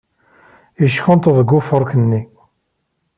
[0.81, 2.21] Yeckunṭeḍ deg ufurk-nni.